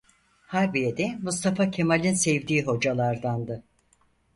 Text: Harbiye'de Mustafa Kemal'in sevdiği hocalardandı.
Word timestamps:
Harbiye'de 0.47 1.17
Mustafa 1.23 1.71
Kemal'in 1.71 2.13
sevdiği 2.13 2.63
hocalardandı. 2.63 3.63